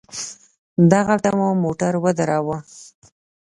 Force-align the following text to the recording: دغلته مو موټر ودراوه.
دغلته 0.91 1.29
مو 1.37 1.49
موټر 1.63 1.93
ودراوه. 2.03 2.57